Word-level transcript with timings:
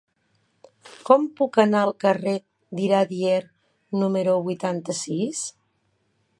Com 1.09 1.27
puc 1.41 1.59
anar 1.63 1.83
al 1.87 1.93
carrer 2.05 2.33
d'Iradier 2.79 3.37
número 4.05 4.37
vuitanta-sis? 4.51 5.47